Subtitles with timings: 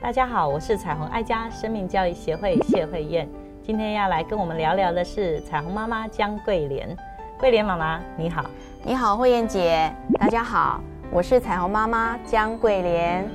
[0.00, 3.28] 大家好，我是彩虹爱家生命教育协会谢慧燕，
[3.62, 6.96] 今天要来跟我们聊聊的是彩虹妈妈江桂莲。
[7.40, 8.44] 桂莲妈妈，你好。
[8.84, 9.92] 你好，慧燕姐。
[10.20, 10.80] 大家好，
[11.10, 13.28] 我是彩虹妈妈江桂莲。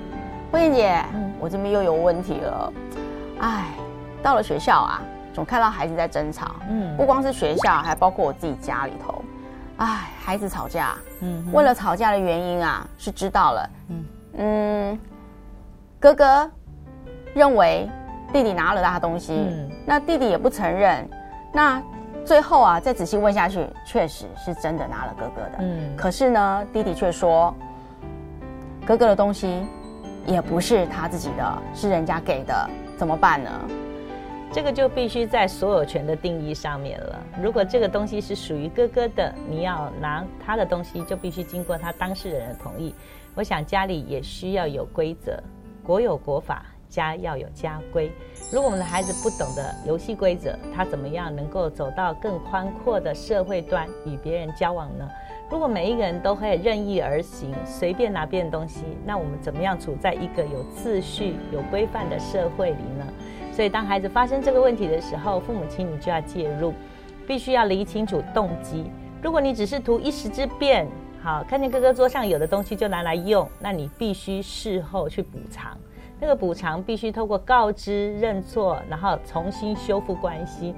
[0.51, 1.03] 慧燕姐，
[1.39, 2.73] 我这边又有问题了。
[3.39, 3.65] 哎，
[4.23, 5.01] 到了学校啊，
[5.33, 6.55] 总看到孩子在争吵。
[6.69, 9.23] 嗯，不光是学校，还包括我自己家里头。
[9.77, 10.95] 哎，孩子吵架。
[11.21, 13.69] 嗯，为了吵架的原因啊，是知道了。
[13.89, 14.05] 嗯
[14.37, 14.99] 嗯，
[15.99, 16.49] 哥哥。
[17.35, 17.87] 认为
[18.33, 19.47] 弟弟拿了他的东西，
[19.85, 21.07] 那弟弟也不承认，
[21.53, 21.79] 那
[22.25, 25.57] 最后啊，再仔细问下去，确实是真的拿了哥哥的。
[25.59, 27.53] 嗯，可是呢，弟弟却说，
[28.83, 29.63] 哥哥的东西
[30.25, 33.51] 也不是他自己的，是人家给的，怎么办呢？
[34.51, 37.23] 这个就必须在所有权的定义上面了。
[37.41, 42.93] 如果这个东西是属于哥哥的，你要拿他的东西，就必须经过他当事人的同意。
[43.35, 45.41] 我想家里也需要有规则，
[45.83, 46.65] 国有国法。
[46.89, 48.11] 家要有家规。
[48.51, 55.07] 如果我们的孩子不懂得游戏规则，他怎么样能够走到更宽阔的社会端与别人交往呢？
[55.51, 63.05] 如果每一个人都会任意而行，随便拿别人东西，那我们怎么样处在一个有秩序、有规范的社会里呢？
[63.51, 66.73] 所以，当孩子发生这个问题的时候，父母亲你就要介入，
[67.27, 68.89] 必须要理清楚动机。
[69.21, 70.87] 如果你只是图一时之便，
[71.21, 75.77] 好看见哥哥桌上有的东西就拿来用，那你必须事后去补偿。
[76.21, 80.73] 那个补偿必须透过告知、认错，然后重新修复关系。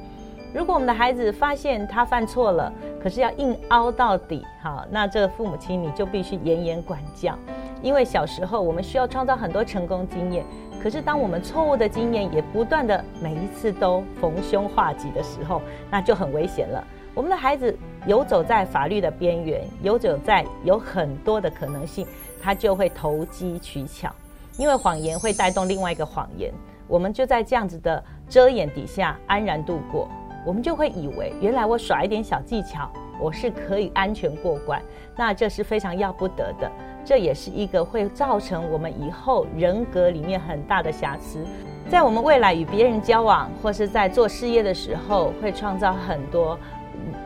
[0.54, 7.38] 如果我们的孩子发现他犯错了，可是要硬凹到底，好，那这个父母亲你就必须严严管教。
[7.82, 10.46] 因为小时候我们需要创造很多成功经验，
[10.82, 16.84] 可是当我们错误的经验也不断的每一次都逢凶化吉的时候，那就很危险了。
[17.14, 22.08] 我们的孩子游走在法律的边缘，游走在有很多的可能性，
[22.42, 24.10] 他就会投机取巧。
[24.58, 26.54] 因为谎言会带动另外一个谎言，
[26.88, 30.08] 我们就在这样子的遮掩底下安然度过，
[30.46, 34.82] 我们就会以为原来我耍一点小技巧，我是可以安全过关。
[35.16, 36.72] 那这是非常要不得的，
[37.06, 41.46] 这也是一个会造成我们以后人格里面很大的瑕疵，
[41.90, 46.58] 在我们未来与别人交往或是在做事业的时候，会创造很多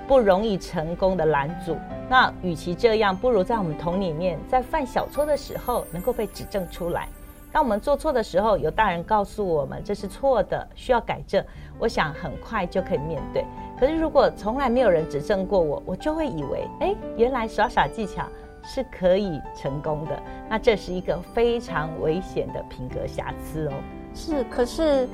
[0.08, 1.78] 不容易成功的拦阻。
[2.10, 7.08] 那与其这样，不如在我们童里面，在犯小错的时候能够被指正出来。
[7.56, 11.42] 当我们做错的时候，有大人告诉我们这是错的，需要改正，
[11.80, 13.46] 我想很快就可以面对。
[13.80, 18.24] 可是如果从来没有人指正过我，我就会以为，哎，原来耍耍技巧
[18.62, 20.22] 是可以成功的。
[20.50, 23.74] 那这是一个非常危险的品格瑕疵哦。
[24.14, 25.08] 是，可是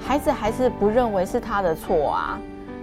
[0.00, 2.40] 孩子还是不认为是他的错啊，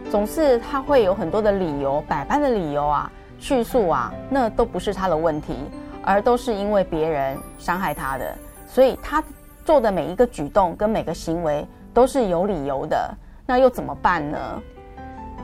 [0.10, 5.58] 总是他会有很多的理由，百般的理由啊，叙述啊，那都不是他的问题，
[6.02, 8.34] 而都是因为别人伤害他的。
[8.74, 9.24] 所以他
[9.64, 11.64] 做的每一个举动跟每个行为
[11.94, 14.62] 都是有理由的，那又怎么办呢？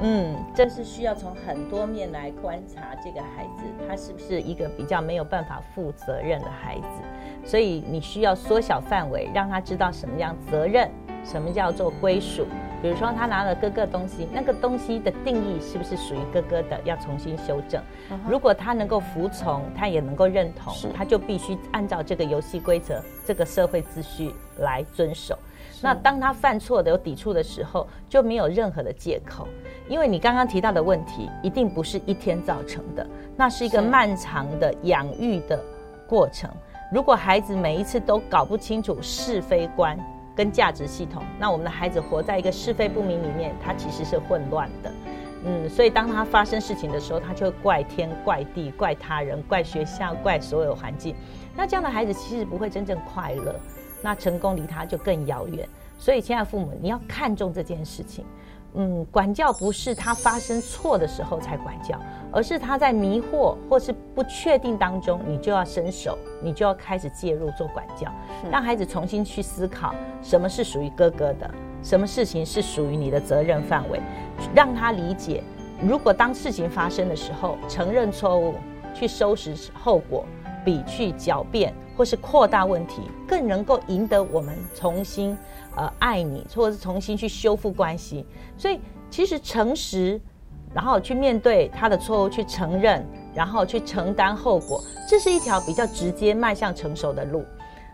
[0.01, 6.88] 嗯，这是需要从很多面来观察这个孩子，他是不是一个比较没有办法负责任的孩子。
[7.45, 10.90] 所以你需要缩小范围，让他知道什么样责任，
[11.23, 12.47] 什么叫做归属。
[12.81, 16.79] 比如说，他拿了哥哥东西，那个东西的定义是不是属于哥哥的？
[16.85, 17.81] 要重新修正。
[18.28, 25.38] 如果他能够服从，他也能够认同，他就必须按照这个游戏规则、这个社会秩序来遵守。
[25.81, 29.47] 那当他犯错的有抵触的时候，就没有任何的借口，
[29.88, 35.61] 因为你刚刚提到的问题一定不是一天造成的，那是一个漫长的养育的
[36.07, 36.50] 过程。
[36.91, 39.97] 如果孩子每一次都搞不清楚是非观，
[40.39, 44.89] 跟价值系统，那我们的孩子活在一个是非不明里面，他其实是混乱的，
[45.44, 51.13] 嗯，所以当他发生事情的时候，他就会怪天怪地怪他人怪学校怪所有环境，
[51.57, 53.53] 那这样的孩子其实不会真正快乐，
[54.01, 55.67] 那成功离他就更遥远。
[55.97, 58.23] 所以，亲爱的父母，你要看重这件事情。
[58.75, 61.99] 嗯，管教不是他发生错的时候才管教，
[62.31, 68.11] 而是他在迷惑或是不确定当中，你就要伸手，你就要开始介入做管教，
[68.51, 71.49] 让孩子重新去思考什么是属于哥哥的，
[71.81, 73.99] 什么事情是属于你的责任范围，
[74.53, 75.43] 让他理解，
[75.81, 78.53] 如果当事情发生的时候，承认错误，
[78.93, 80.23] 去收拾后果，
[80.63, 85.37] 比去狡辩或是扩大问题，更能够赢得我们重新。
[85.75, 88.25] 呃，爱你，或者是重新去修复关系，
[88.57, 88.79] 所以
[89.09, 90.19] 其实诚实，
[90.73, 93.05] 然后去面对他的错误，去承认，
[93.35, 97.43] 然后去承担后果，这是一条比较直接迈向成熟的路。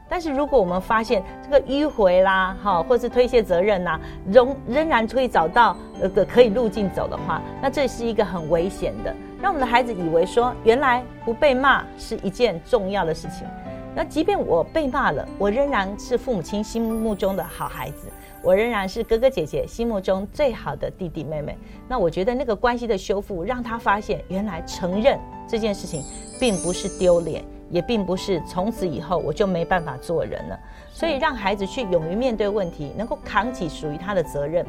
[0.07, 3.99] 但是如果我们发现这个迂回啦，哈，或是推卸责任呐，
[4.31, 13.47] 仍仍然可以找到呃个可以路径走的话，那这是一个很危险的，让我们的孩子以为说，原来不被骂是一件重要的事情。
[13.95, 18.07] 那即便我被骂了，我仍然是父母亲心目中的好孩子，
[18.43, 21.57] 我仍然是哥哥姐姐心目中最好的弟弟妹妹。
[21.87, 26.03] 那我觉得那个关系的修复，让他发现原来承认这件事情
[26.39, 27.43] 并不是丢脸。
[27.71, 30.59] 也并不是从此以后我就没办法做人了，
[30.93, 34.63] 所以让孩子去勇于面对问题，能够扛起属于他的责任。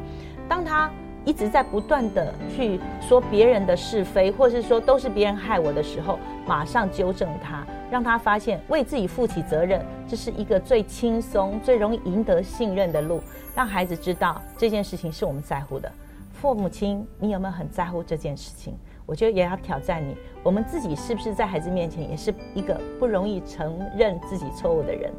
[0.49, 0.89] 当他
[1.23, 13.21] 一直在不断的去说别人的是非，或是说都是别人害我的时候，马上纠正他，让他发现为自己负起责任，这是一个最轻松、最容易赢得信任的路。
[13.55, 15.91] 让孩子知道这件事情是我们在乎的。
[16.33, 18.77] 父母亲，你有没有很在乎这件事情？
[19.05, 25.11] 我觉得也要挑战你，我们自己是不是在孩子面前也是一个不容易承认自己错误的人？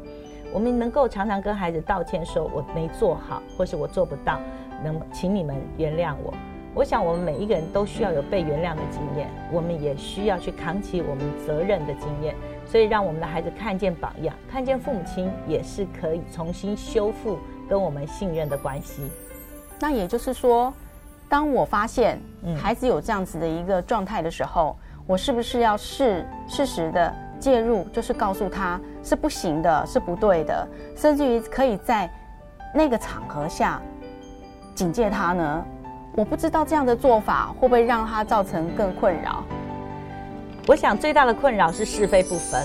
[0.53, 4.39] 我们能够常常跟孩子道歉，说我没做好，或是我做不到，
[4.83, 6.33] 能请你们原谅我。
[6.73, 12.35] 我想我们每一个人都需要有被原谅的经验，我们也需要去扛起我们责任的经验。
[12.69, 17.37] 所以让我们的孩子看见榜样，看见父母亲也是可以重新修复
[17.67, 19.09] 跟我们信任的关系。
[19.81, 20.71] 那也就是说。
[21.31, 22.19] 当我发现
[22.59, 24.75] 孩子有这样子的一个状态的时候，
[25.05, 32.09] 我是不是要适适时的介入，就是告诉他是不行的，是不对的，甚至于可以在
[32.73, 33.79] 那个场合下
[34.73, 35.63] 警戒他呢？
[36.15, 39.43] 我不知道这样的做法会不会让他造成更困扰。
[40.69, 42.61] 我想最大的困扰是是非不分。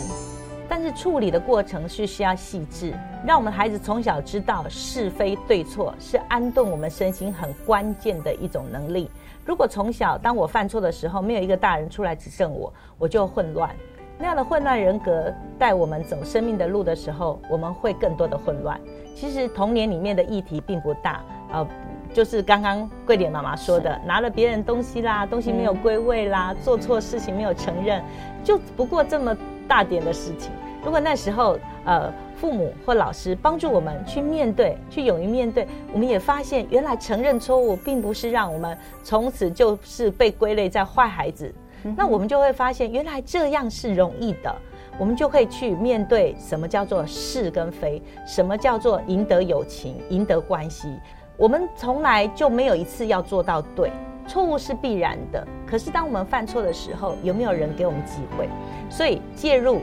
[0.68, 2.92] 但是处理的过程是需要细致，
[3.26, 9.10] 让我们孩子从小知道是非对错，是安顿我们身心很关键的一种能力。
[9.46, 13.74] 如果从小当我犯错的时候，没有一个大人出来指正我，我就混乱。
[14.18, 18.78] 那样的混乱人格带我们走生命的路的时候，我们会更多的混乱。
[19.16, 21.66] 其实童年里面的议题并不大，呃，
[22.14, 28.02] 就是刚刚桂莲妈妈说的，拿了别人东西啦，东西没有归位啦，做错事情没有承认，
[28.42, 29.36] 就不过这么。
[29.66, 30.52] 大点的事情，
[30.84, 41.50] 如果那时候呃父母或老师帮助我们去面对，去勇于面对，我们也发现原来承认错误并不是让我们从此就是被归类在坏孩子，
[41.96, 44.54] 那我们就会发现原来这样是容易的，
[44.98, 50.94] 我们就可以去面对什么叫做是跟非，什么叫做赢得友情、赢得关系，
[51.36, 53.90] 我们从来就没有一次要做到对。
[54.26, 58.48] 错误是必然的，可是当我们犯错的时候，有没有人给我们机会？
[58.88, 59.82] 所以介入、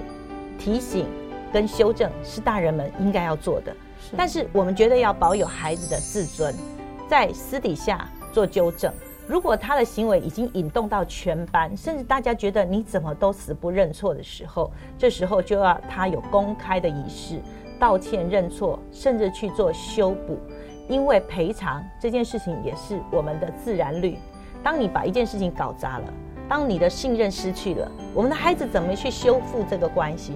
[0.58, 1.06] 提醒
[1.54, 3.76] 跟修正是大人们应该要做的。
[4.18, 6.56] 但是我们觉得要保有孩子的自尊，
[7.08, 8.92] 在私底下做纠正。
[9.28, 17.40] 如果他的行为已经引动到全班，甚至大家觉得你怎么都死不认错的时候，这时候就要他有公开的仪式，
[17.80, 20.40] 道歉、认错，甚至去做修补。
[20.92, 24.18] 因为赔偿这件事情也是我们的自然律。
[24.62, 26.14] 当你把一件事情搞砸了，
[26.50, 30.34] 当你的信任失去了，我们的孩子怎么去修复这个关系？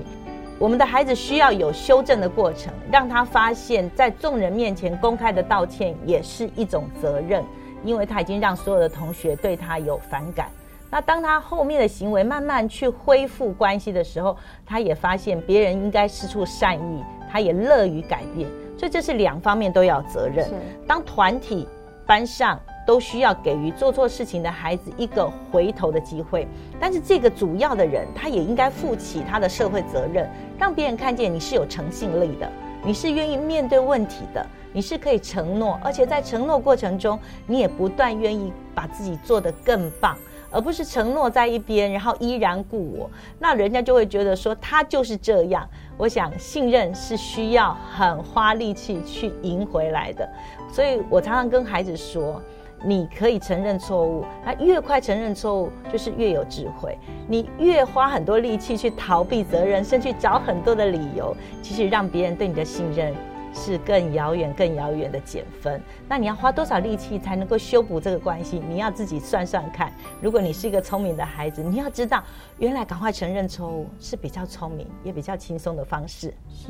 [0.58, 7.44] 我们的孩子需要有修正的过程，让他发现，在众人面前公开的道歉也是一种责任，
[7.84, 10.48] 因为他已经让所有的同学对他有反感。
[10.90, 18.50] 那当他后面的行为慢慢去恢复关系的时候，他也发现别人应该施出善意，他也乐于改变。
[18.78, 20.50] 所以这是两方面都要责任。
[20.88, 21.68] 当团体
[22.06, 22.60] 班上。
[22.86, 26.48] 都需要给予做错事情的孩子一个回头的机会，
[26.80, 30.30] 但是这个主要的人，他也应该负起他的社会责任，
[30.60, 32.48] 让别人看见你是有诚信力的，
[32.84, 40.16] 你是愿意面对问题的，你是可以承诺，而且在承诺过程中，你也不断愿意把自己做得更棒，
[40.52, 45.68] 而不是承诺在一边，然后依然故我，那人家就会觉得说他就是这样。
[45.98, 50.30] 我想信任是需要很花力气去赢回来的，
[50.72, 52.42] 所以我常常跟孩子说。
[52.84, 56.96] 你可以承认错误，那越快承认错误，就是越有智慧。
[57.28, 63.12] 你越花很多力气去逃避责任，甚至找很多的理由，其实让别人对你的信任
[63.56, 65.82] 是更遥远、更遥远的减分。
[66.08, 68.62] 那你要花多少力气才能够修补这个关系？
[68.70, 69.92] 你要自己算算看。
[70.22, 72.22] 如果你是一个聪明的孩子，你要知道，
[72.60, 76.34] 原来赶快承认错误是比较聪明也比较轻松的方式。
[76.50, 76.68] 是，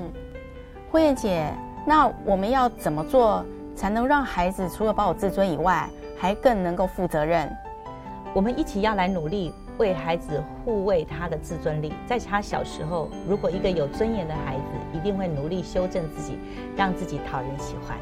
[0.92, 1.52] 慧燕姐，
[1.86, 3.44] 那我们要怎么做
[3.76, 5.90] 才能让孩子除了保有自尊以外？
[6.18, 7.54] 还更能够负责任，
[8.34, 11.94] 我们一起要来努力为孩子护卫他的自尊力。
[12.08, 14.62] 在他小时候，如果一个有尊严的孩子，
[14.96, 16.38] 一定会努力修正自己，
[16.76, 17.98] 让自己讨人喜欢。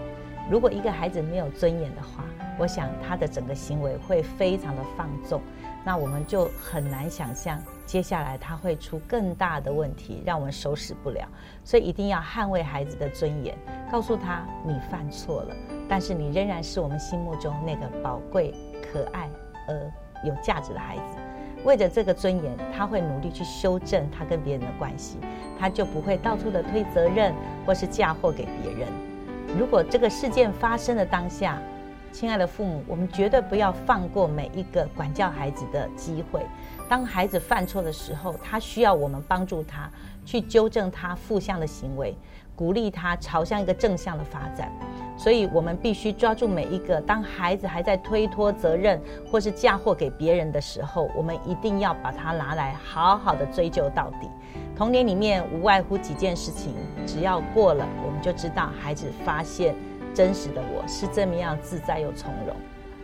[0.51, 2.25] 如果一个孩子没有尊严的话，
[2.59, 5.41] 我想他的整个行为会非常的放纵，
[5.85, 11.25] 那我们就很难想象接下来他会出更大的问题，让我们收拾不了。
[11.63, 13.57] 所以一定要捍卫孩子的尊严，
[13.89, 15.55] 告诉他你犯错了，
[15.87, 18.53] 但是你仍然是我们心目中那个宝贵、
[18.91, 19.29] 可爱
[19.69, 19.91] 而
[20.25, 21.22] 有价值的孩子。
[21.63, 25.17] 为着这个尊严，他会努力去修正他跟别人的关系，
[25.59, 27.33] 他就不会到处的推责任
[27.65, 28.87] 或是嫁祸给别人。
[29.57, 31.57] 如果这个事件发生的当下，
[32.11, 36.45] 亲爱的父母，我们绝对不要放过每一个管教孩子的机会。
[36.87, 39.89] 当孩子犯错的时候，他需要我们帮助他
[40.25, 42.15] 去纠正他负向的行为，
[42.55, 44.71] 鼓励他朝向一个正向的发展。
[45.15, 54.27] 所以，我们必须抓住每一个当孩子还在推脱责任或是嫁祸给别人的时候，我们一定要把它拿来好好的追究到底。
[54.75, 56.73] 童年里面无外乎几件事情，
[57.05, 59.75] 只要过了，我们就知道孩子发现。
[60.15, 62.55] 真实的我是这么样自在又从容。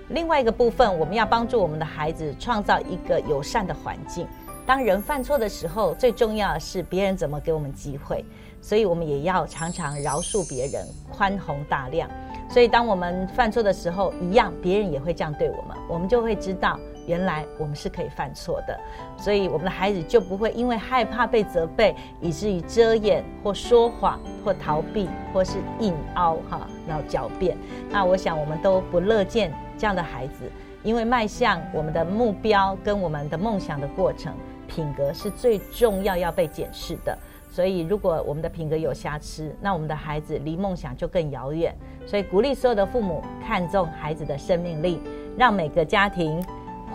[0.09, 4.27] 另外一个部分，我们要帮助我们的孩子创造一个友善的环境。
[4.69, 8.23] 当人犯错的时候，最重要的是别人怎么给我们机会，
[8.61, 12.07] 所以我们也要常常饶恕别人，宽宏大量。
[12.47, 16.79] 所以当我们犯错的时候，一样别人也会这样对我们，我们就会知道。
[17.07, 18.79] 原来我们是可以犯错的，
[19.17, 27.57] 所以我们的孩子就不会因为害怕被责备，以至于遮掩或说谎或逃避或是硬凹哈，然后狡辩。
[27.89, 30.43] 那我想我们都不乐见这样的孩子，
[30.83, 34.31] 因为迈向我们的目标跟我们的梦想的过程，
[34.79, 37.17] 品格是最重要要被检视的。
[37.51, 41.75] 所以如果我们的品格有瑕疵，那我们的孩子离梦想就更遥远。
[42.05, 45.01] 所以鼓励所有的父母看重孩子的生命力，
[45.37, 46.41] 让每个家庭。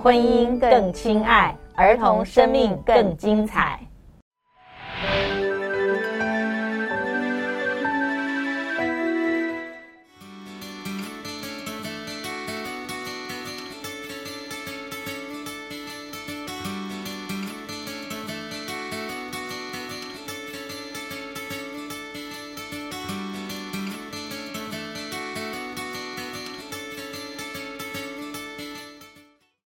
[0.02, 3.78] 婚姻更亲爱，儿童生命更精彩。